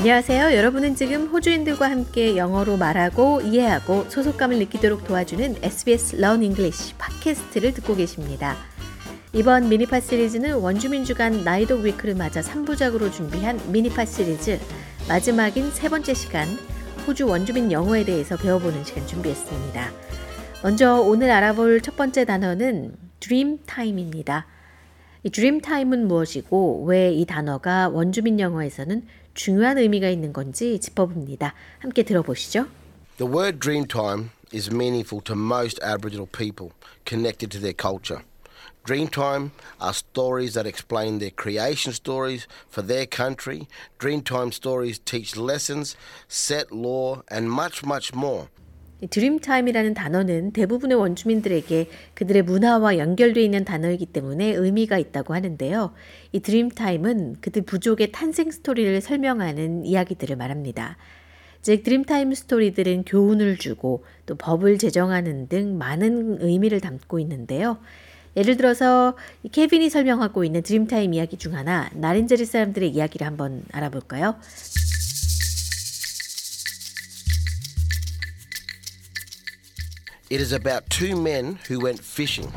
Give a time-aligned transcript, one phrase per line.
[0.00, 0.56] 안녕하세요.
[0.56, 7.94] 여러분은 지금 호주인들과 함께 영어로 말하고 이해하고 소속감을 느끼도록 도와주는 SBS Learn English 팟캐스트를 듣고
[7.94, 8.56] 계십니다.
[9.34, 14.58] 이번 미니파 시리즈는 원주민 주간 나이독 위크를 맞아 3부작으로 준비한 미니파 시리즈
[15.06, 16.48] 마지막인 세 번째 시간
[17.06, 19.90] 호주 원주민 영어에 대해서 배워보는 시간 준비했습니다.
[20.62, 24.46] 먼저 오늘 알아볼 첫 번째 단어는 time입니다.
[25.24, 29.02] 이 time은 무엇이고 왜 이 단어가 원주민 영어에서는
[29.33, 31.53] 중요한 의미가 있는 건지 짚어봅니다.
[31.79, 32.67] 함께 들어보시죠.
[33.17, 36.71] The word Dreamtime is meaningful to most Aboriginal people
[37.05, 38.23] connected to their culture.
[38.85, 43.67] Dreamtime are stories that explain their creation stories for their country.
[43.97, 45.95] Dreamtime stories teach lessons,
[46.27, 48.49] set law, and much, much more.
[49.08, 55.92] 드림타임이라는 단어는 대부분의 원주민들에게 그들의 문화와 연결되어 있는 단어이기 때문에 의미가 있다고 하는데요.
[56.32, 60.96] 이 Dreamtime은 그들 부족의 탄생 스토리를 설명하는 이야기들을 말합니다.
[61.62, 67.78] 즉, Dreamtime 스토리들은 교훈을 주고 또 법을 제정하는 등 많은 의미를 담고 있는데요.
[68.36, 69.16] 예를 들어서
[69.50, 74.36] 케빈이 설명하고 있는 Dreamtime 이야기 중 하나, 나린제리 사람들의 이야기를 한번 알아볼까요?
[80.30, 82.48] It is about two men who went fishing.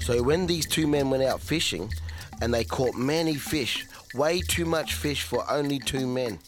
[0.00, 1.88] So when these two men went out fishing
[2.40, 6.38] and they caught many fish, way too much fish for only two men.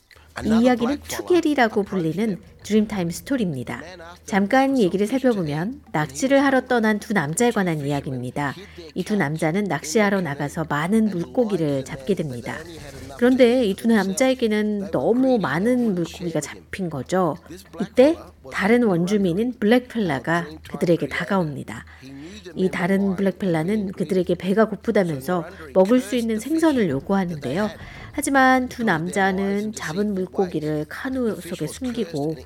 [0.45, 3.81] 이 이야기는 투겔이라고 불리는 Dreamtime 스토리입니다.
[4.27, 8.53] 잠깐 얘기를 살펴보면 낚시를 하러 떠난 두 남자에 관한 이야기입니다.
[8.97, 12.57] 이 두 남자는 낚시하러 나가서 많은 물고기를 잡게 됩니다.
[13.17, 17.37] 그런데 이 두 남자에게는 너무 많은 물고기가 잡힌 거죠.
[17.81, 18.17] 이때
[18.53, 21.85] 다른 원주민인 블랙펠라가 그들에게 다가옵니다.
[22.55, 27.69] 이 다른 블랙펠라는 그들에게 배가 고프다면서 먹을 수 있는 생선을 요구하는데요.
[28.13, 32.37] 하지만 두 남자는 잡은 물고기를 카누 속에 숨기고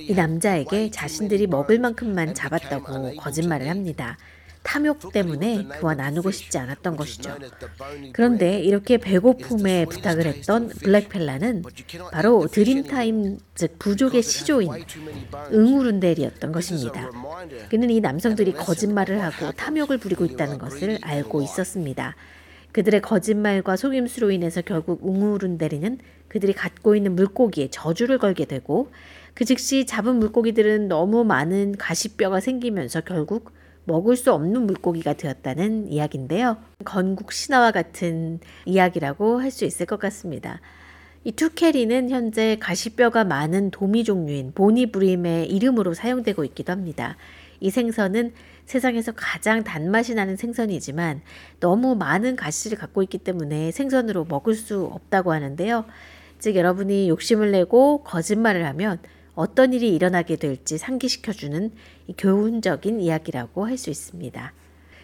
[0.00, 4.18] 이 남자에게 자신들이 먹을 만큼만 잡았다고 거짓말을 합니다.
[4.64, 7.36] 탐욕 때문에 그와 나누고 싶지 않았던 것이죠.
[8.12, 11.62] 그런데 이렇게 배고픔에 부탁을 했던 블랙펠라는
[12.10, 14.70] 바로 드림타임, 즉 부족의 시조인
[15.52, 17.10] 응우룬델이었던 것입니다.
[17.68, 22.16] 그는 이 남성들이 거짓말을 하고 탐욕을 부리고 있다는 것을 알고 있었습니다.
[22.72, 28.90] 그들의 거짓말과 속임수로 인해서 결국 웅우룬데리는 그들이 갖고 있는 물고기에 저주를 걸게 되고
[29.34, 33.52] 그 즉시 잡은 물고기들은 너무 많은 가시뼈가 생기면서 결국
[33.84, 36.56] 먹을 수 없는 물고기가 되었다는 이야기인데요.
[36.84, 40.60] 건국 신화와 같은 이야기라고 할 수 있을 것 같습니다.
[41.22, 47.16] 이 투캐리는 현재 가시뼈가 많은 도미 종류인 보니브림의 이름으로 사용되고 있기도 합니다.
[47.60, 48.32] 이 생선은
[48.66, 51.22] 세상에서 가장 단맛이 나는 생선이지만
[51.60, 55.84] 너무 많은 가시를 갖고 있기 때문에 생선으로 먹을 수 없다고 하는데요.
[56.40, 58.98] 즉 여러분이 욕심을 내고 거짓말을 하면
[59.34, 61.72] 어떤 일이 일어나게 될지 상기시켜주는
[62.18, 64.52] 교훈적인 이야기라고 할 수 있습니다.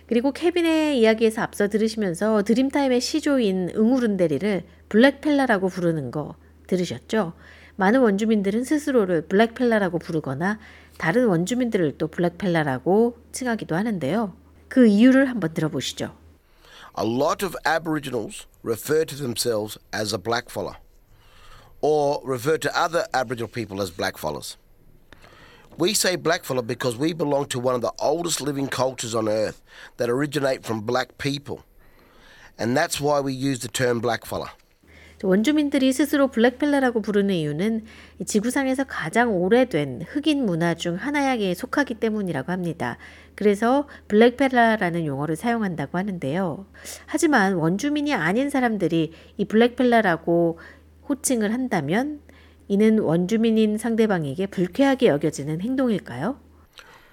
[0.07, 6.35] 그리고 케빈의 이야기에서 앞서 들으시면서 드림타임의 시조인 응우룬데리를 블랙펠라라고 부르는 거
[6.67, 7.33] 들으셨죠?
[7.77, 10.59] 많은 원주민들은 스스로를 블랙펠라라고 부르거나
[10.99, 14.35] 다른 원주민들을 또 블랙펠라라고 칭하기도 하는데요.
[14.69, 16.15] 그 이유를 한번 들어보시죠.
[16.99, 20.75] A lot of Aboriginals refer to themselves as a blackfella
[21.81, 24.57] or refer to other Aboriginal people as blackfellas.
[25.79, 29.63] We say blackfella because we belong to one of the oldest living cultures on earth
[29.97, 31.65] that originate from black people.
[32.59, 34.51] And that's why we use the term blackfella.
[35.23, 37.85] 원주민들이 스스로 블랙펠라라고 부르는 이유는
[38.25, 42.97] 지구상에서 가장 오래된 흑인 문화 중 하나에 속하기 때문이라고 합니다.
[43.35, 46.67] 그래서 블랙펠라라는 용어를 사용한다고 하는데요.
[47.05, 50.59] 하지만 원주민이 아닌 사람들이 이 블랙펠라라고
[51.10, 52.22] 호칭을 한다면
[52.68, 56.40] 이는 원주민인 상대방에게 불쾌하게 여겨지는 행동일까요?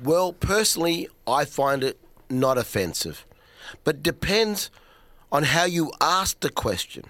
[0.04, 1.98] Well, personally, I find it
[2.30, 3.24] not offensive,
[3.84, 4.70] but depends
[5.30, 7.04] on how you ask the question.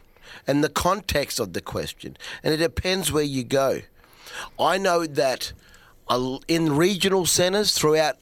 [0.47, 2.17] and the context of the question.
[2.43, 3.83] And it depends where you go.
[4.59, 5.53] I know that
[6.49, 8.17] in regional centres throughout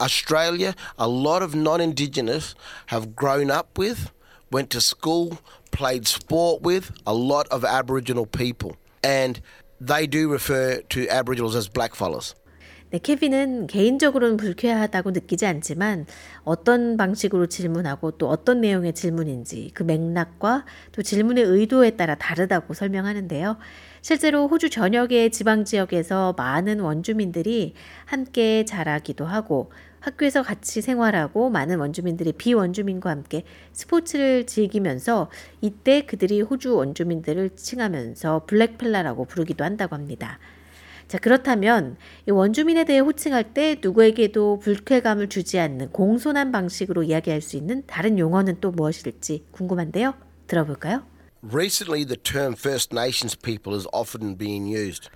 [0.00, 2.54] Australia, a lot of non Indigenous
[2.86, 4.10] have grown up with,
[4.51, 5.39] went to school,
[5.71, 8.75] played sport with a lot of Aboriginal people.
[9.03, 9.41] And
[9.79, 12.35] they do refer to Aboriginals as blackfellas.
[12.91, 16.05] 네, 케빈은 개인적으로는 불쾌하다고 느끼지 않지만
[16.43, 23.57] 어떤 방식으로 질문하고 또 어떤 내용의 질문인지 그 맥락과 또 질문의 의도에 따라 다르다고 설명하는데요.
[24.01, 29.71] 실제로 호주 전역의 지방 지역에서 많은 원주민들이 함께 자라기도 하고
[30.01, 35.29] 학교에서 같이 생활하고 많은 원주민들이 비원주민과 함께 스포츠를 즐기면서
[35.61, 40.39] 이때 그들이 호주 원주민들을 칭하면서 블랙펠라라고 부르기도 한다고 합니다.
[41.07, 47.83] 자, 그렇다면 원주민에 대해 호칭할 때 누구에게도 불쾌감을 주지 않는 공손한 방식으로 이야기할 수 있는
[47.85, 50.13] 다른 용어는 또 무엇일지 궁금한데요.
[50.47, 51.03] 들어볼까요?
[51.43, 55.09] Recently, the term First Nations people is often being used.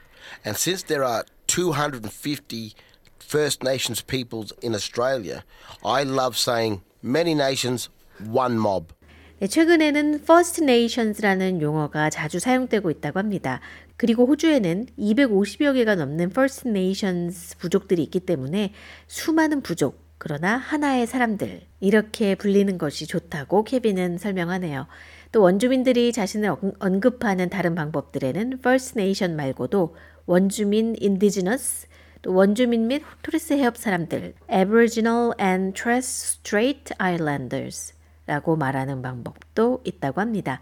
[0.46, 2.76] And since there are 250
[3.19, 5.44] First Nations peoples in Australia,
[5.83, 7.89] I love saying many nations,
[8.19, 8.94] one mob.
[9.39, 13.59] 네, 최근에는 First Nations라는 용어가 자주 사용되고 있다고 합니다.
[13.97, 18.71] 그리고 호주에는 250여 개가 넘는 First Nations 부족들이 있기 때문에
[19.07, 24.88] 수많은 부족, 그러나 하나의 사람들, 이렇게 불리는 것이 좋다고 케빈은 설명하네요.
[25.33, 29.95] 또 원주민들이 자신을 언급하는 다른 방법들에는 First Nation 말고도
[30.25, 31.88] 원주민 Indigenous,
[32.25, 37.94] 또 원주민 및 토레스 해협 사람들 Aboriginal and Torres Strait Islanders
[38.25, 40.60] 라고 말하는 방법도 있다고 합니다.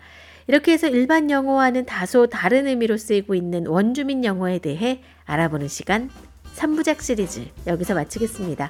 [0.48, 6.10] 이렇게 해서 일반 영어와는 다소 다른 의미로 쓰이고 있는 원주민 영어에 대해 알아보는 시간
[6.54, 8.70] 3부작 시리즈 여기서 마치겠습니다.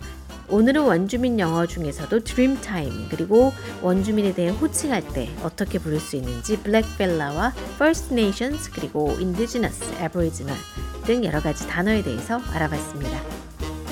[0.50, 3.52] 오늘은 원주민 영어 중에서도 드림타임 그리고
[3.82, 10.60] 원주민에 대해 호칭할 때 어떻게 부를 수 있는지 블랙펠라와 First Nations 그리고 Indigenous, Aboriginal
[11.04, 13.20] 등 여러 가지 단어에 대해서 알아봤습니다.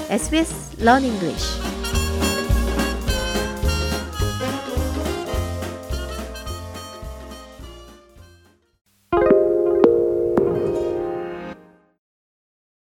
[0.10, 1.71] SBS Learn English